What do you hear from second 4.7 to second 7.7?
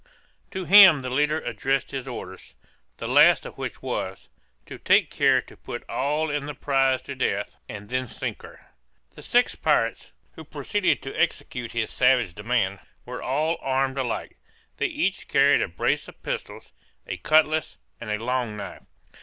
take care to put all in the prize to death,